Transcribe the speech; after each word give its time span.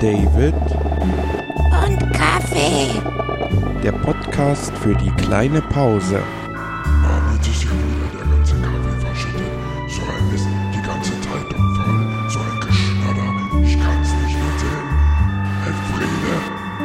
David, 0.00 0.54
und 0.54 2.12
Kaffee. 2.12 2.88
der 3.82 3.92
Podcast 3.92 4.72
für 4.78 4.94
die 4.94 5.10
kleine 5.12 5.60
Pause. 5.62 6.22
Jetzt 7.34 7.48
ist 7.48 7.62
hier 7.62 7.70
wieder 7.72 8.18
der 8.18 8.26
ganze 8.26 8.54
Kaffee 8.60 9.00
verschüttet. 9.00 9.52
So 9.88 10.02
ein 10.02 10.30
Mist, 10.32 10.46
die 10.74 10.82
ganze 10.86 11.12
Zeitung 11.20 11.74
voll. 11.76 12.30
So 12.30 12.38
ein 12.38 12.60
Geschnatter, 12.60 13.62
ich 13.64 13.80
kann's 13.80 14.12
nicht 14.14 14.36
sehen. 14.60 14.88
Elfriede, 15.66 16.34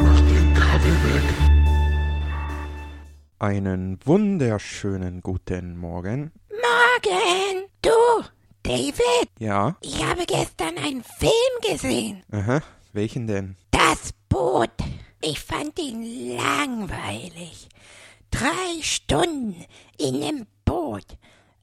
mach 0.02 0.20
den 0.22 0.54
Kaffee 0.54 1.14
weg. 1.14 1.24
Einen 3.40 4.00
wunderschönen 4.06 5.22
guten 5.22 5.78
Morgen. 5.78 6.32
Morgen. 6.50 7.66
Du, 7.82 7.90
David, 8.64 9.30
Ja, 9.40 9.76
ich 9.82 10.04
habe 10.04 10.26
gestern 10.26 10.78
einen 10.78 11.04
Film 11.04 11.32
gesehen. 11.72 12.24
aha, 12.32 12.62
welchen 12.94 13.28
denn? 13.28 13.56
Das 13.72 14.14
Boot. 14.30 14.72
Ich 15.22 15.40
fand 15.40 15.78
ihn 15.80 16.36
langweilig. 16.38 17.70
Drei 18.32 18.82
Stunden 18.82 19.56
in 19.98 20.22
dem 20.22 20.46
Boot. 20.66 21.06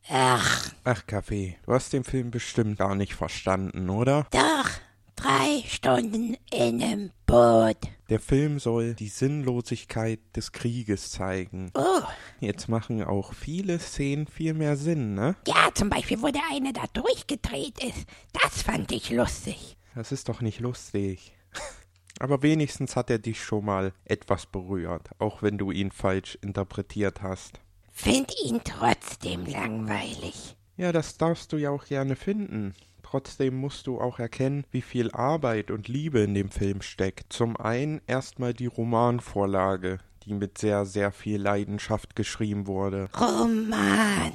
Ach, 0.08 0.70
Ach, 0.84 1.06
Kaffee, 1.06 1.56
du 1.66 1.72
hast 1.72 1.92
den 1.92 2.04
Film 2.04 2.30
bestimmt 2.30 2.78
gar 2.78 2.94
nicht 2.94 3.14
verstanden, 3.14 3.90
oder? 3.90 4.26
doch. 4.30 4.68
Drei 5.16 5.62
Stunden 5.68 6.34
in 6.50 6.82
einem 6.82 7.10
Boot. 7.26 7.76
Der 8.08 8.20
Film 8.20 8.58
soll 8.58 8.94
die 8.94 9.08
Sinnlosigkeit 9.08 10.18
des 10.34 10.52
Krieges 10.52 11.10
zeigen. 11.10 11.70
Oh, 11.74 12.00
Jetzt 12.40 12.68
machen 12.70 13.04
auch 13.04 13.34
viele 13.34 13.78
Szenen 13.78 14.26
viel 14.26 14.54
mehr 14.54 14.78
Sinn, 14.78 15.14
ne? 15.14 15.36
ja, 15.46 15.68
zum 15.74 15.90
Beispiel, 15.90 16.22
wo 16.22 16.28
der 16.28 16.40
eine 16.50 16.72
da 16.72 16.84
durchgedreht 16.94 17.84
ist. 17.84 18.06
Das 18.32 18.62
fand 18.62 18.90
ich 18.92 19.10
lustig. 19.10 19.76
Das 19.94 20.12
ist 20.12 20.28
doch 20.28 20.40
nicht 20.40 20.60
lustig. 20.60 21.32
Aber 22.20 22.42
wenigstens 22.42 22.96
hat 22.96 23.10
er 23.10 23.18
dich 23.18 23.42
schon 23.42 23.64
mal 23.64 23.92
etwas 24.04 24.46
berührt, 24.46 25.10
auch 25.18 25.42
wenn 25.42 25.58
du 25.58 25.70
ihn 25.70 25.90
falsch 25.90 26.38
interpretiert 26.42 27.22
hast. 27.22 27.60
Find 27.90 28.32
ihn 28.44 28.60
trotzdem 28.62 29.46
langweilig. 29.46 30.56
Ja, 30.76 30.92
das 30.92 31.16
darfst 31.18 31.52
du 31.52 31.56
ja 31.56 31.70
auch 31.70 31.84
gerne 31.84 32.16
finden. 32.16 32.74
Trotzdem 33.02 33.56
musst 33.56 33.86
du 33.86 34.00
auch 34.00 34.18
erkennen, 34.18 34.64
wie 34.70 34.82
viel 34.82 35.10
Arbeit 35.10 35.70
und 35.70 35.88
Liebe 35.88 36.20
in 36.20 36.34
dem 36.34 36.50
Film 36.50 36.80
steckt. 36.80 37.32
Zum 37.32 37.56
einen 37.56 38.00
erstmal 38.06 38.54
die 38.54 38.66
Romanvorlage, 38.66 39.98
die 40.24 40.34
mit 40.34 40.58
sehr, 40.58 40.86
sehr 40.86 41.10
viel 41.10 41.40
Leidenschaft 41.40 42.14
geschrieben 42.14 42.66
wurde. 42.66 43.08
Romane. 43.18 44.32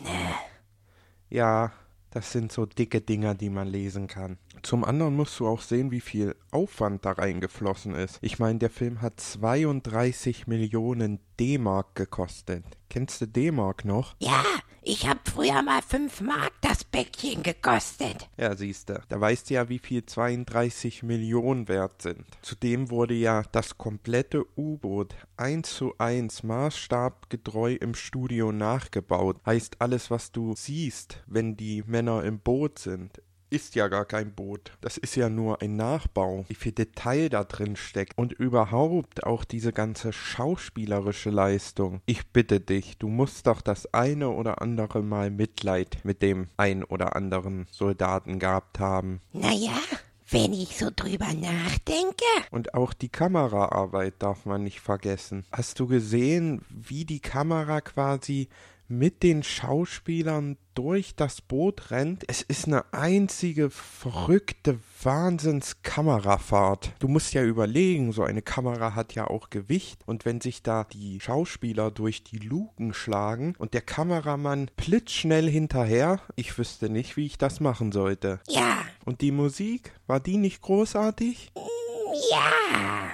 Ja, 1.30 1.72
das 2.16 2.31
sind 2.31 2.49
so 2.49 2.66
dicke 2.66 3.02
Dinger, 3.02 3.35
die 3.35 3.49
man 3.49 3.67
lesen 3.67 4.08
kann. 4.08 4.38
Zum 4.61 4.85
anderen 4.85 5.17
musst 5.17 5.38
du 5.38 5.47
auch 5.49 5.59
sehen, 5.59 5.91
wie 5.91 5.99
viel 5.99 6.33
Aufwand 6.49 7.03
da 7.03 7.11
reingeflossen 7.11 7.94
ist. 7.94 8.19
Ich 8.21 8.39
meine, 8.39 8.58
der 8.58 8.69
Film 8.69 9.02
hat 9.02 9.19
32 9.19 10.47
Millionen 10.47 11.19
D-Mark 11.41 11.93
gekostet. 11.93 12.63
Kennst 12.89 13.22
du 13.22 13.28
D-Mark 13.28 13.86
noch? 13.86 14.16
Ja, 14.19 14.44
ich 14.88 15.08
hab 15.08 15.28
früher 15.28 15.64
mal 15.64 15.81
fünf 15.81 16.22
Mark 16.22 16.53
das 16.61 16.83
Päckchen 16.83 17.42
gekostet. 17.42 18.30
Ja, 18.38 18.55
siehste. 18.55 19.02
Da 19.09 19.19
weißt 19.19 19.50
du 19.50 19.55
ja, 19.55 19.67
wie 19.67 19.80
viel 19.80 20.05
32 20.05 21.02
Millionen 21.02 21.67
wert 21.67 22.03
sind. 22.03 22.23
Zudem 22.44 22.92
wurde 22.92 23.16
ja 23.16 23.42
das 23.52 23.80
komplette 23.80 24.45
U-Boot 24.55 25.16
eins 25.38 25.73
zu 25.75 25.95
eins 25.97 26.44
maßstabgetreu 26.44 27.73
im 27.73 27.95
Studio 27.95 28.52
nachgebaut. 28.52 29.38
Heißt, 29.44 29.81
alles, 29.81 30.11
was 30.11 30.31
du 30.31 30.53
siehst, 30.55 31.23
wenn 31.25 31.58
die 31.58 31.83
Männer 31.88 32.23
im 32.23 32.39
Boot 32.39 32.77
sind, 32.77 33.22
ist 33.49 33.75
ja 33.75 33.88
gar 33.88 34.05
kein 34.05 34.33
Boot. 34.33 34.71
Das 34.81 34.97
ist 34.97 35.15
ja 35.15 35.29
nur 35.29 35.61
ein 35.61 35.75
Nachbau. 35.75 36.45
Wie 36.47 36.55
viel 36.55 36.71
Detail 36.71 37.29
da 37.29 37.43
drin 37.43 37.75
steckt. 37.75 38.17
Und 38.17 38.33
überhaupt 38.33 39.23
auch 39.23 39.43
diese 39.43 39.73
ganze 39.73 40.14
schauspielerische 40.14 41.30
Leistung. 41.30 42.02
Ich 42.05 42.27
bitte 42.27 42.59
dich, 42.59 42.97
du 42.97 43.08
musst 43.08 43.47
doch 43.47 43.61
das 43.61 43.93
eine 43.93 44.30
oder 44.30 44.61
andere 44.61 45.02
Mal 45.02 45.31
Mitleid 45.31 45.99
mit 46.03 46.21
dem 46.21 46.49
ein 46.58 46.83
oder 46.83 47.15
anderen 47.15 47.67
Soldaten 47.71 48.39
gehabt 48.39 48.80
haben. 48.80 49.21
Naja, 49.33 49.77
wenn 50.30 50.53
ich 50.53 50.77
so 50.77 50.89
drüber 50.95 51.33
nachdenke. 51.33 52.25
Und 52.52 52.73
auch 52.73 52.93
die 52.93 53.09
Kameraarbeit 53.09 54.15
darf 54.20 54.45
man 54.45 54.64
nicht 54.64 54.80
vergessen. 54.80 55.45
Hast 55.52 55.80
du 55.80 55.87
gesehen, 55.87 56.64
wie 56.70 57.05
die 57.05 57.20
Kamera 57.20 57.81
quasi 57.81 58.49
mit 58.87 59.23
den 59.23 59.43
Schauspielern 59.43 60.57
durch 60.75 61.15
das 61.15 61.41
Boot 61.41 61.91
rennt? 61.91 62.23
Es 62.27 62.41
ist 62.41 62.67
eine 62.67 62.93
einzige 62.93 63.69
verrückte 63.69 64.79
Wahnsinns-Kamerafahrt. 65.03 66.93
Du 66.99 67.07
musst 67.07 67.33
ja 67.33 67.43
überlegen, 67.43 68.11
so 68.11 68.23
eine 68.23 68.41
Kamera 68.41 68.95
hat 68.95 69.15
ja 69.15 69.27
auch 69.27 69.49
Gewicht 69.49 70.01
und 70.05 70.25
wenn 70.25 70.41
sich 70.41 70.63
da 70.63 70.83
die 70.83 71.19
Schauspieler 71.19 71.91
durch 71.91 72.23
die 72.23 72.37
Luken 72.39 72.93
schlagen 72.93 73.55
und 73.57 73.73
der 73.73 73.81
Kameramann 73.81 74.69
blitzschnell 74.77 75.49
hinterher, 75.49 76.19
ich 76.35 76.57
wüsste 76.57 76.89
nicht, 76.89 77.17
wie 77.17 77.25
ich 77.25 77.37
das 77.37 77.59
machen 77.59 77.91
sollte. 77.91 78.39
Ja, 78.47 78.77
Und 79.05 79.21
die 79.21 79.31
Musik, 79.31 79.91
war 80.07 80.19
die 80.19 80.37
nicht 80.37 80.61
großartig? 80.61 81.52
ja. 82.31 83.09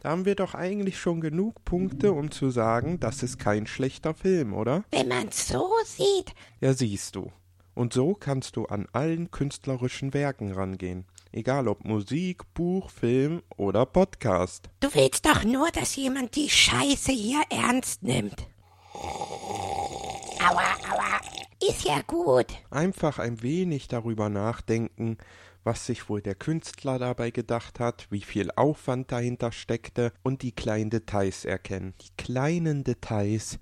Da 0.00 0.10
haben 0.10 0.26
wir 0.26 0.34
doch 0.34 0.54
eigentlich 0.54 0.98
schon 0.98 1.20
genug 1.20 1.64
Punkte, 1.64 2.12
um 2.12 2.30
zu 2.30 2.50
sagen, 2.50 3.00
das 3.00 3.22
ist 3.22 3.38
kein 3.38 3.66
schlechter 3.66 4.14
Film, 4.14 4.52
oder? 4.52 4.84
Wenn 4.90 5.08
man's 5.08 5.48
so 5.48 5.70
sieht. 5.84 6.34
Ja, 6.60 6.74
siehst 6.74 7.16
du. 7.16 7.32
Und 7.74 7.92
so 7.92 8.14
kannst 8.14 8.56
du 8.56 8.66
an 8.66 8.86
allen 8.92 9.30
künstlerischen 9.30 10.14
Werken 10.14 10.52
rangehen. 10.52 11.06
Egal 11.32 11.66
ob 11.68 11.84
Musik, 11.84 12.42
Buch, 12.54 12.90
Film 12.90 13.42
oder 13.56 13.84
Podcast. 13.84 14.68
Du 14.80 14.94
willst 14.94 15.26
doch 15.26 15.44
nur, 15.44 15.70
dass 15.70 15.96
jemand 15.96 16.36
die 16.36 16.48
Scheiße 16.48 17.12
hier 17.12 17.42
ernst 17.50 18.02
nimmt. 18.02 18.46
Aua, 18.94 20.74
aua. 20.90 21.20
Ist 21.68 21.84
ja 21.84 22.00
gut. 22.06 22.46
Einfach 22.70 23.18
ein 23.18 23.42
wenig 23.42 23.88
darüber 23.88 24.28
nachdenken, 24.28 25.18
was 25.66 25.84
sich 25.84 26.08
wohl 26.08 26.22
der 26.22 26.36
Künstler 26.36 26.98
dabei 26.98 27.32
gedacht 27.32 27.80
hat, 27.80 28.06
wie 28.10 28.20
viel 28.20 28.50
Aufwand 28.54 29.10
dahinter 29.10 29.50
steckte 29.50 30.12
und 30.22 30.42
die 30.42 30.52
kleinen 30.52 30.90
Details 30.90 31.44
erkennen. 31.44 31.92
Die 32.02 32.22
kleinen 32.22 32.84
Details 32.84 33.58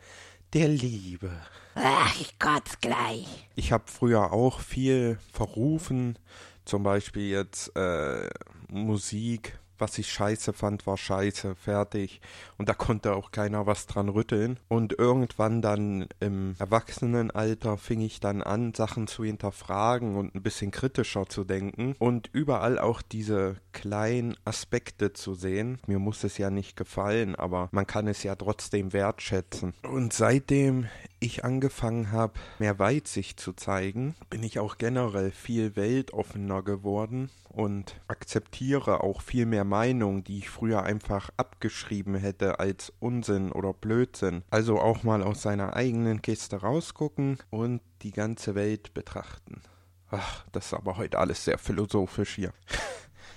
der 0.53 0.69
Liebe. 0.69 1.32
Ach, 1.75 2.20
ich 2.20 2.38
kotz 2.38 2.78
gleich. 2.81 3.48
Ich 3.56 3.72
habe 3.72 3.84
früher 3.87 4.32
auch 4.32 4.60
viel 4.60 5.19
verrufen, 5.32 6.19
zum 6.66 6.82
Beispiel 6.82 7.31
jetzt 7.31 7.75
äh, 7.75 8.28
Musik, 8.69 9.59
was 9.78 9.98
ich 9.98 10.10
scheiße 10.12 10.52
fand, 10.52 10.86
war 10.86 10.96
scheiße, 10.96 11.54
fertig. 11.54 12.20
Und 12.58 12.68
da 12.68 12.74
konnte 12.74 13.14
auch 13.14 13.30
keiner 13.30 13.66
was 13.66 13.86
dran 13.86 14.08
rütteln. 14.08 14.58
Und 14.68 14.98
irgendwann 14.98 15.62
dann 15.62 16.08
im 16.20 16.54
Erwachsenenalter 16.58 17.76
fing 17.76 18.00
ich 18.00 18.20
dann 18.20 18.42
an, 18.42 18.74
Sachen 18.74 19.06
zu 19.06 19.24
hinterfragen 19.24 20.16
und 20.16 20.34
ein 20.34 20.42
bisschen 20.42 20.70
kritischer 20.70 21.26
zu 21.26 21.44
denken 21.44 21.94
und 21.98 22.30
überall 22.32 22.78
auch 22.78 23.02
diese 23.02 23.56
kleinen 23.72 24.36
Aspekte 24.44 25.12
zu 25.12 25.34
sehen. 25.34 25.78
Mir 25.86 25.98
muss 25.98 26.24
es 26.24 26.38
ja 26.38 26.50
nicht 26.50 26.76
gefallen, 26.76 27.34
aber 27.34 27.68
man 27.72 27.86
kann 27.86 28.06
es 28.06 28.22
ja 28.22 28.34
trotzdem 28.34 28.92
wertschätzen. 28.92 29.74
Und 29.82 30.12
seitdem 30.12 30.86
ich 31.20 31.44
angefangen 31.44 32.12
habe, 32.12 32.34
mehr 32.58 32.78
Weitsicht 32.78 33.40
zu 33.40 33.54
zeigen, 33.54 34.14
bin 34.30 34.42
ich 34.42 34.58
auch 34.58 34.78
generell 34.78 35.30
viel 35.30 35.74
weltoffener 35.76 36.62
geworden 36.62 37.30
und 37.48 38.00
akzeptiere 38.08 39.02
auch 39.02 39.22
viel 39.22 39.46
mehr 39.46 39.63
Meinungen, 39.64 40.22
die 40.22 40.38
ich 40.38 40.50
früher 40.50 40.82
einfach 40.82 41.30
abgeschrieben 41.36 42.14
hätte 42.14 42.60
als 42.60 42.92
Unsinn 43.00 43.50
oder 43.50 43.72
Blödsinn. 43.72 44.42
Also 44.50 44.78
auch 44.78 45.02
mal 45.02 45.22
aus 45.22 45.42
seiner 45.42 45.75
eigenen 45.75 46.22
Kiste 46.22 46.60
rausgucken 46.60 47.38
und 47.50 47.80
die 48.02 48.12
ganze 48.12 48.54
Welt 48.54 48.94
betrachten. 48.94 49.62
Ach, 50.11 50.44
das 50.52 50.66
ist 50.66 50.75
aber 50.75 50.96
heute 50.96 51.19
alles 51.19 51.44
sehr 51.44 51.58
philosophisch 51.58 52.34
hier. 52.37 52.52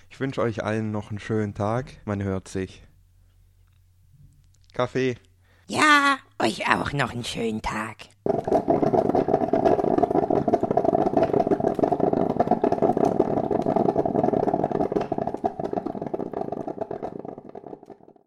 Ich 0.10 0.22
wünsche 0.22 0.42
euch 0.42 0.64
allen 0.64 0.90
noch 0.92 1.10
einen 1.10 1.20
schönen 1.20 1.54
Tag. 1.54 1.92
Man 2.06 2.24
hört 2.24 2.48
sich. 2.48 2.82
Kaffee. 4.74 5.18
Ja, 5.68 6.18
euch 6.40 6.68
auch 6.70 6.94
noch 6.94 7.12
einen 7.12 7.26
schönen 7.26 7.62
Tag. 7.62 7.98